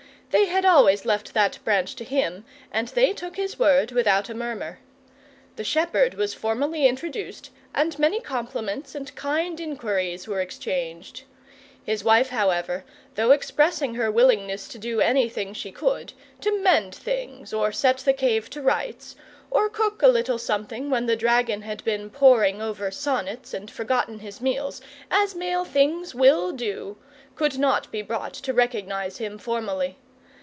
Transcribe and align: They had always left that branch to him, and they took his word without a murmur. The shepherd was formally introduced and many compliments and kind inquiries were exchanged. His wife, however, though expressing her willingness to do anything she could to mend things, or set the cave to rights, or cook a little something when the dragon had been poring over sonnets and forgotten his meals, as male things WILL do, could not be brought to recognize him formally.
They 0.33 0.45
had 0.45 0.63
always 0.63 1.03
left 1.03 1.33
that 1.33 1.59
branch 1.65 1.93
to 1.97 2.05
him, 2.05 2.45
and 2.71 2.87
they 2.87 3.11
took 3.11 3.35
his 3.35 3.59
word 3.59 3.91
without 3.91 4.29
a 4.29 4.33
murmur. 4.33 4.79
The 5.57 5.65
shepherd 5.65 6.13
was 6.13 6.33
formally 6.33 6.87
introduced 6.87 7.49
and 7.75 7.99
many 7.99 8.21
compliments 8.21 8.95
and 8.95 9.13
kind 9.15 9.59
inquiries 9.59 10.29
were 10.29 10.39
exchanged. 10.39 11.23
His 11.83 12.05
wife, 12.05 12.29
however, 12.29 12.85
though 13.15 13.31
expressing 13.31 13.95
her 13.95 14.09
willingness 14.09 14.69
to 14.69 14.77
do 14.79 15.01
anything 15.01 15.53
she 15.53 15.69
could 15.69 16.13
to 16.39 16.57
mend 16.61 16.95
things, 16.95 17.51
or 17.51 17.73
set 17.73 17.97
the 17.97 18.13
cave 18.13 18.49
to 18.51 18.61
rights, 18.61 19.17
or 19.49 19.67
cook 19.69 20.01
a 20.01 20.07
little 20.07 20.37
something 20.37 20.89
when 20.89 21.07
the 21.07 21.17
dragon 21.17 21.63
had 21.63 21.83
been 21.83 22.09
poring 22.09 22.61
over 22.61 22.89
sonnets 22.89 23.53
and 23.53 23.69
forgotten 23.69 24.19
his 24.19 24.39
meals, 24.39 24.79
as 25.09 25.35
male 25.35 25.65
things 25.65 26.15
WILL 26.15 26.53
do, 26.53 26.95
could 27.35 27.57
not 27.57 27.91
be 27.91 28.01
brought 28.01 28.33
to 28.35 28.53
recognize 28.53 29.17
him 29.17 29.37
formally. 29.37 29.97